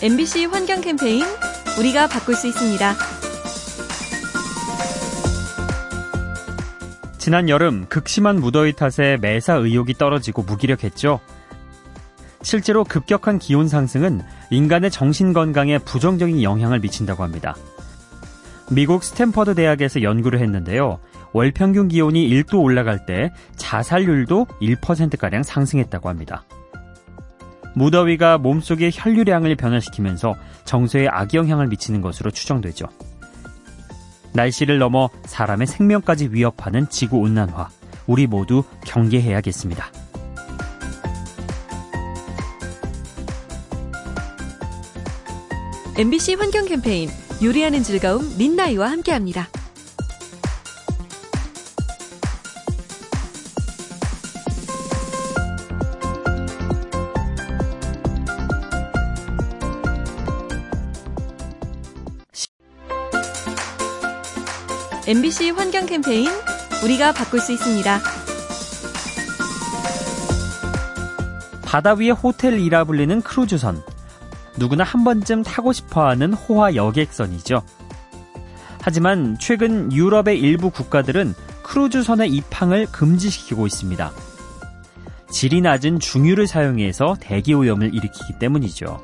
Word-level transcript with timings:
MBC 0.00 0.44
환경 0.44 0.80
캠페인 0.80 1.24
우리가 1.76 2.06
바꿀 2.06 2.36
수 2.36 2.46
있습니다. 2.46 2.94
지난 7.18 7.48
여름 7.48 7.84
극심한 7.88 8.36
무더위 8.36 8.74
탓에 8.74 9.16
매사 9.20 9.54
의욕이 9.54 9.94
떨어지고 9.94 10.42
무기력했죠. 10.42 11.18
실제로 12.42 12.84
급격한 12.84 13.40
기온 13.40 13.66
상승은 13.66 14.20
인간의 14.50 14.92
정신 14.92 15.32
건강에 15.32 15.78
부정적인 15.78 16.44
영향을 16.44 16.78
미친다고 16.78 17.24
합니다. 17.24 17.56
미국 18.70 19.02
스탠퍼드 19.02 19.56
대학에서 19.56 20.02
연구를 20.02 20.38
했는데요. 20.38 21.00
월 21.32 21.50
평균 21.50 21.88
기온이 21.88 22.28
1도 22.30 22.62
올라갈 22.62 23.04
때 23.04 23.32
자살률도 23.56 24.46
1%가량 24.62 25.42
상승했다고 25.42 26.08
합니다. 26.08 26.44
무더위가 27.78 28.38
몸속의 28.38 28.90
혈류량을 28.92 29.54
변화시키면서 29.54 30.34
정서에 30.64 31.06
악영향을 31.08 31.68
미치는 31.68 32.00
것으로 32.00 32.30
추정되죠. 32.30 32.86
날씨를 34.34 34.78
넘어 34.78 35.08
사람의 35.24 35.66
생명까지 35.66 36.28
위협하는 36.32 36.88
지구 36.90 37.18
온난화. 37.18 37.70
우리 38.06 38.26
모두 38.26 38.64
경계해야겠습니다. 38.84 39.86
MBC 45.96 46.34
환경 46.34 46.66
캠페인 46.66 47.08
요리하는 47.42 47.82
즐거움 47.82 48.36
민나이와 48.38 48.90
함께합니다. 48.90 49.48
MBC 65.08 65.52
환경 65.52 65.86
캠페인 65.86 66.28
우리가 66.84 67.12
바꿀 67.12 67.40
수 67.40 67.50
있습니다. 67.52 67.98
바다 71.64 71.94
위의 71.94 72.10
호텔이라 72.10 72.84
불리는 72.84 73.22
크루즈선. 73.22 73.82
누구나 74.58 74.84
한 74.84 75.04
번쯤 75.04 75.44
타고 75.44 75.72
싶어 75.72 76.06
하는 76.06 76.34
호화 76.34 76.74
여객선이죠. 76.74 77.62
하지만 78.82 79.38
최근 79.40 79.90
유럽의 79.90 80.38
일부 80.38 80.68
국가들은 80.68 81.32
크루즈선의 81.62 82.28
입항을 82.28 82.88
금지시키고 82.92 83.66
있습니다. 83.66 84.12
질이 85.30 85.62
낮은 85.62 86.00
중유를 86.00 86.46
사용해서 86.46 87.16
대기 87.18 87.54
오염을 87.54 87.94
일으키기 87.94 88.38
때문이죠. 88.38 89.02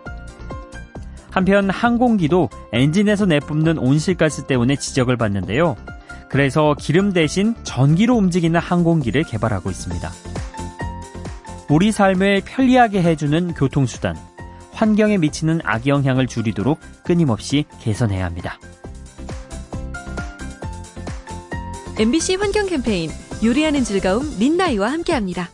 한편 1.30 1.70
항공기도 1.70 2.50
엔진에서 2.74 3.24
내뿜는 3.24 3.78
온실가스 3.78 4.46
때문에 4.46 4.76
지적을 4.76 5.16
받는데요. 5.16 5.76
그래서 6.34 6.74
기름 6.76 7.12
대신 7.12 7.54
전기로 7.62 8.16
움직이는 8.16 8.58
항공기를 8.58 9.22
개발하고 9.22 9.70
있습니다. 9.70 10.10
우리 11.70 11.92
삶을 11.92 12.42
편리하게 12.44 13.04
해주는 13.04 13.54
교통수단, 13.54 14.16
환경에 14.72 15.16
미치는 15.16 15.60
악영향을 15.62 16.26
줄이도록 16.26 16.80
끊임없이 17.04 17.66
개선해야 17.80 18.24
합니다. 18.24 18.58
MBC 22.00 22.34
환경 22.34 22.66
캠페인 22.66 23.12
요리하는 23.44 23.84
즐거움 23.84 24.36
민나이와 24.36 24.90
함께합니다. 24.90 25.50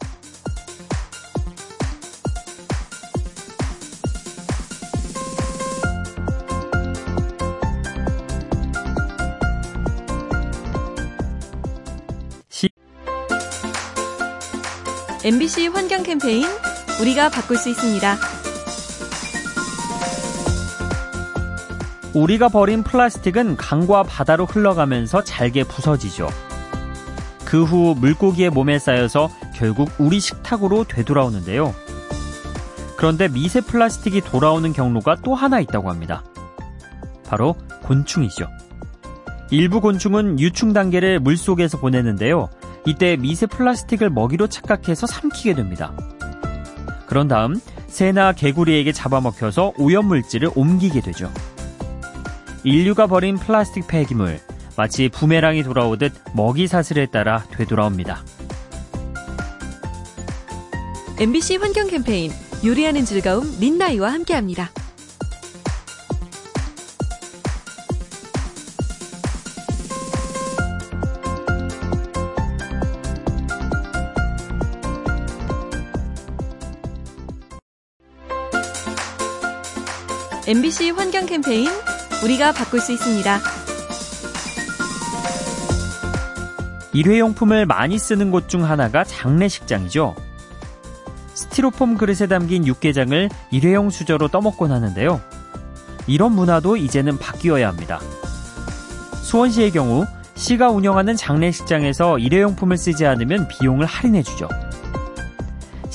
MBC 15.22 15.66
환경 15.68 16.02
캠페인 16.02 16.46
우리가 17.00 17.28
바꿀 17.28 17.58
수 17.58 17.68
있습니다. 17.68 18.16
우리가 22.14 22.48
버린 22.48 22.82
플라스틱은 22.82 23.56
강과 23.56 24.02
바다로 24.04 24.46
흘러가면서 24.46 25.22
잘게 25.22 25.64
부서지죠. 25.64 26.28
그 27.44 27.64
후 27.64 27.94
물고기의 27.98 28.50
몸에 28.50 28.78
쌓여서 28.78 29.30
결국 29.54 29.90
우리 29.98 30.20
식탁으로 30.20 30.84
되돌아오는데요. 30.84 31.74
그런데 32.96 33.28
미세 33.28 33.60
플라스틱이 33.60 34.22
돌아오는 34.22 34.72
경로가 34.72 35.16
또 35.22 35.34
하나 35.34 35.60
있다고 35.60 35.90
합니다. 35.90 36.24
바로 37.28 37.54
곤충이죠. 37.82 38.46
일부 39.50 39.80
곤충은 39.80 40.38
유충 40.40 40.72
단계를 40.72 41.20
물속에서 41.20 41.78
보내는데요. 41.78 42.48
이때 42.86 43.16
미세 43.16 43.46
플라스틱을 43.46 44.10
먹이로 44.10 44.46
착각해서 44.46 45.06
삼키게 45.06 45.54
됩니다. 45.54 45.94
그런 47.06 47.28
다음 47.28 47.60
새나 47.86 48.32
개구리에게 48.32 48.92
잡아먹혀서 48.92 49.74
오염물질을 49.78 50.50
옮기게 50.54 51.00
되죠. 51.00 51.30
인류가 52.62 53.06
버린 53.06 53.36
플라스틱 53.36 53.86
폐기물, 53.88 54.38
마치 54.76 55.08
부메랑이 55.08 55.62
돌아오듯 55.62 56.12
먹이 56.34 56.66
사슬에 56.66 57.06
따라 57.06 57.44
되돌아옵니다. 57.52 58.22
MBC 61.18 61.56
환경 61.56 61.88
캠페인 61.88 62.30
요리하는 62.64 63.04
즐거움 63.04 63.58
민나이와 63.60 64.12
함께합니다. 64.12 64.70
MBC 80.50 80.90
환경 80.90 81.26
캠페인 81.26 81.68
우리가 82.24 82.50
바꿀 82.50 82.80
수 82.80 82.90
있습니다. 82.90 83.38
일회용품을 86.92 87.66
많이 87.66 88.00
쓰는 88.00 88.32
곳 88.32 88.48
중 88.48 88.64
하나가 88.64 89.04
장례식장이죠. 89.04 90.16
스티로폼 91.34 91.96
그릇에 91.96 92.26
담긴 92.26 92.66
육개장을 92.66 93.28
일회용 93.52 93.90
수저로 93.90 94.26
떠먹곤 94.26 94.72
하는데요. 94.72 95.20
이런 96.08 96.32
문화도 96.32 96.78
이제는 96.78 97.16
바뀌어야 97.18 97.68
합니다. 97.68 98.00
수원시의 99.22 99.70
경우 99.70 100.04
시가 100.34 100.70
운영하는 100.70 101.14
장례식장에서 101.14 102.18
일회용품을 102.18 102.76
쓰지 102.76 103.06
않으면 103.06 103.46
비용을 103.46 103.86
할인해주죠. 103.86 104.48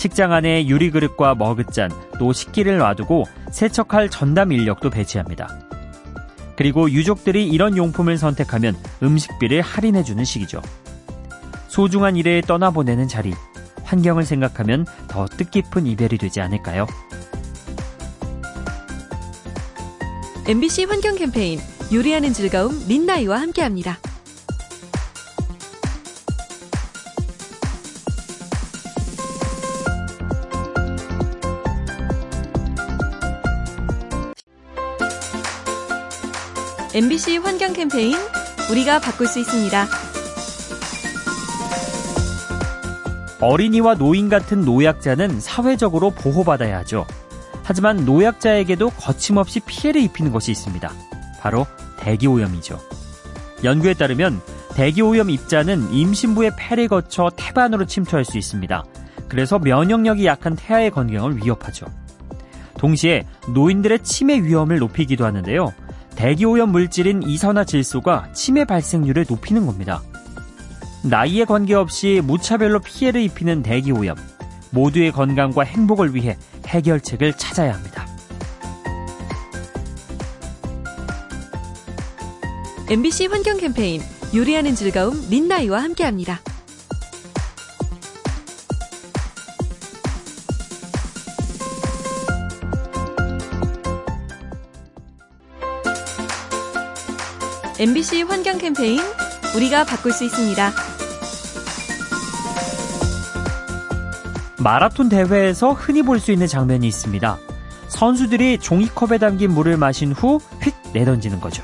식장 0.06 0.34
안에 0.34 0.68
유리그릇과 0.68 1.34
머그잔, 1.34 1.90
또 2.20 2.32
식기를 2.32 2.78
놔두고 2.78 3.26
세척할 3.50 4.12
전담 4.12 4.52
인력도 4.52 4.92
배치합니다. 4.92 5.50
그리고 6.56 6.92
유족들이 6.92 7.48
이런 7.48 7.76
용품을 7.76 8.20
선택하면 8.20 8.76
음식비를 9.02 9.62
할인해주는 9.62 10.24
식이죠. 10.24 10.62
소중한 11.70 12.18
일에 12.18 12.42
떠나보내는 12.42 13.08
자리, 13.08 13.34
환경을 13.84 14.26
생각하면 14.26 14.86
더 15.08 15.26
뜻깊은 15.26 15.88
이별이 15.88 16.20
되지 16.20 16.40
않을까요? 16.40 16.86
MBC 20.48 20.84
환경 20.84 21.16
캠페인 21.16 21.60
요리하는 21.92 22.32
즐거움 22.32 22.80
민나이와 22.88 23.42
함께합니다. 23.42 23.98
MBC 36.96 37.40
환경 37.40 37.74
캠페인 37.74 38.16
우리가 38.72 39.02
바꿀 39.02 39.28
수 39.28 39.38
있습니다. 39.40 39.86
어린이와 43.42 43.96
노인 43.96 44.30
같은 44.30 44.62
노약자는 44.62 45.42
사회적으로 45.42 46.12
보호받아야 46.12 46.78
하죠. 46.78 47.06
하지만 47.64 48.06
노약자에게도 48.06 48.92
거침없이 48.92 49.60
피해를 49.60 50.00
입히는 50.04 50.32
것이 50.32 50.52
있습니다. 50.52 50.90
바로 51.42 51.68
대기오염이죠. 51.98 52.80
연구에 53.66 53.94
따르면 53.94 54.40
대기오염 54.76 55.30
입자는 55.30 55.92
임신부의 55.92 56.52
폐를 56.58 56.88
거쳐 56.88 57.30
태반으로 57.36 57.88
침투할 57.88 58.24
수 58.24 58.38
있습니다. 58.38 58.86
그래서 59.28 59.60
면역력이 59.60 60.26
약한 60.26 60.56
태아의 60.56 60.92
건강을 60.92 61.44
위협하죠. 61.44 61.88
동시에 62.78 63.26
노인들의 63.54 64.00
치매 64.04 64.42
위험을 64.42 64.80
높이기도 64.80 65.26
하는데요. 65.26 65.74
대기오염 66.16 66.72
물질인 66.72 67.24
이산화 67.24 67.66
질소가 67.66 68.32
치매 68.34 68.66
발생률을 68.66 69.26
높이는 69.30 69.66
겁니다. 69.66 70.02
나이에 71.04 71.46
관계없이 71.46 72.22
무차별로 72.24 72.80
피해를 72.80 73.22
입히는 73.22 73.62
대기오염. 73.62 74.16
모두의 74.72 75.12
건강과 75.12 75.64
행복을 75.64 76.16
위해 76.16 76.38
해결책을 76.68 77.34
찾아야 77.34 77.74
합니다. 77.74 78.06
MBC 82.90 83.28
환경 83.28 83.58
캠페인 83.58 84.02
요리하는 84.36 84.76
즐거움 84.76 85.30
민나이와 85.30 85.82
함께합니다. 85.82 86.40
MBC 97.80 98.24
환경 98.24 98.58
캠페인 98.58 99.00
우리가 99.56 99.84
바꿀 99.86 100.12
수 100.14 100.24
있습니다. 100.24 100.72
마라톤 104.60 105.10
대회에서 105.10 105.74
흔히 105.74 106.02
볼 106.02 106.20
수 106.20 106.32
있는 106.32 106.48
장면이 106.48 106.88
있습니다. 106.88 107.38
선수들이 107.90 108.60
종이컵에 108.60 109.18
담긴 109.20 109.52
물을 109.52 109.78
마신 109.78 110.12
후 110.12 110.40
휙 110.62 110.74
내던지는 110.94 111.40
거죠. 111.40 111.64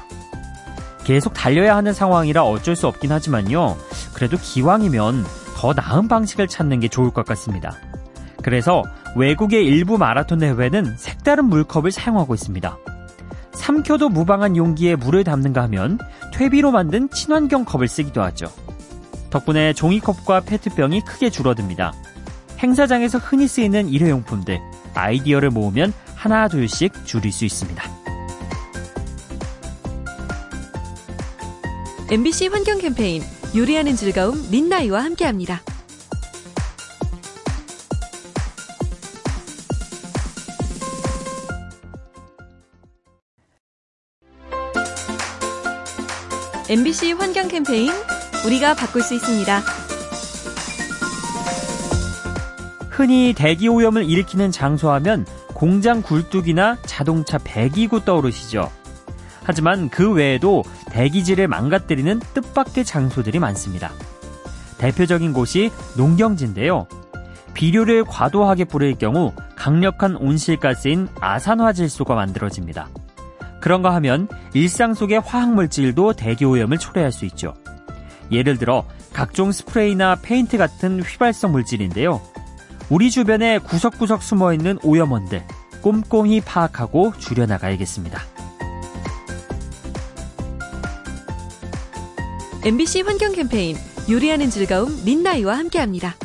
계속 1.03 1.33
달려야 1.33 1.75
하는 1.75 1.93
상황이라 1.93 2.43
어쩔 2.43 2.75
수 2.75 2.87
없긴 2.87 3.11
하지만요. 3.11 3.75
그래도 4.13 4.37
기왕이면 4.37 5.25
더 5.57 5.73
나은 5.73 6.07
방식을 6.07 6.47
찾는 6.47 6.81
게 6.81 6.87
좋을 6.89 7.11
것 7.11 7.25
같습니다. 7.25 7.75
그래서 8.43 8.83
외국의 9.15 9.65
일부 9.65 9.97
마라톤 9.97 10.39
대회는 10.39 10.97
색다른 10.97 11.45
물컵을 11.45 11.91
사용하고 11.91 12.35
있습니다. 12.35 12.77
삼켜도 13.53 14.09
무방한 14.09 14.57
용기에 14.57 14.95
물을 14.95 15.23
담는가 15.23 15.61
하면 15.63 15.99
퇴비로 16.33 16.71
만든 16.71 17.09
친환경 17.09 17.65
컵을 17.65 17.87
쓰기도 17.87 18.21
하죠. 18.23 18.51
덕분에 19.29 19.73
종이컵과 19.73 20.41
페트병이 20.41 21.01
크게 21.01 21.29
줄어듭니다. 21.29 21.93
행사장에서 22.59 23.17
흔히 23.17 23.47
쓰이는 23.47 23.89
일회용품들, 23.89 24.59
아이디어를 24.93 25.49
모으면 25.49 25.93
하나 26.15 26.47
둘씩 26.47 27.05
줄일 27.05 27.31
수 27.31 27.45
있습니다. 27.45 27.83
MBC 32.11 32.47
환경 32.47 32.77
캠페인 32.77 33.23
요리하는 33.55 33.95
즐거움 33.95 34.35
린나이와 34.51 35.03
함께합니다. 35.03 35.61
MBC 46.71 47.11
환경 47.11 47.49
캠페인 47.49 47.91
우리가 48.45 48.75
바꿀 48.75 49.01
수 49.01 49.13
있습니다. 49.13 49.59
흔히 52.89 53.33
대기 53.35 53.67
오염을 53.67 54.05
일으키는 54.05 54.51
장소 54.51 54.89
하면 54.91 55.25
공장 55.47 56.01
굴뚝이나 56.01 56.77
자동차 56.83 57.39
배기구 57.43 58.05
떠오르시죠. 58.05 58.71
하지만 59.43 59.89
그 59.89 60.13
외에도 60.13 60.63
대기질을 60.91 61.49
망가뜨리는 61.49 62.21
뜻밖의 62.33 62.85
장소들이 62.85 63.39
많습니다. 63.39 63.91
대표적인 64.77 65.33
곳이 65.33 65.71
농경지인데요. 65.97 66.87
비료를 67.53 68.05
과도하게 68.05 68.63
뿌릴 68.63 68.95
경우 68.97 69.33
강력한 69.57 70.15
온실가스인 70.15 71.09
아산화질소가 71.19 72.15
만들어집니다. 72.15 72.87
그런가 73.61 73.93
하면 73.95 74.27
일상 74.53 74.93
속의 74.93 75.21
화학물질도 75.21 76.13
대기오염을 76.13 76.77
초래할 76.77 77.11
수 77.11 77.25
있죠. 77.25 77.53
예를 78.31 78.57
들어 78.57 78.85
각종 79.13 79.51
스프레이나 79.51 80.15
페인트 80.21 80.57
같은 80.57 81.01
휘발성 81.01 81.51
물질인데요. 81.51 82.21
우리 82.89 83.09
주변에 83.11 83.59
구석구석 83.59 84.23
숨어 84.23 84.53
있는 84.53 84.77
오염원들 84.83 85.43
꼼꼼히 85.81 86.41
파악하고 86.41 87.13
줄여나가야겠습니다. 87.17 88.19
MBC 92.63 93.01
환경 93.01 93.31
캠페인 93.33 93.75
요리하는 94.09 94.49
즐거움 94.49 95.01
린나이와 95.03 95.57
함께합니다. 95.57 96.15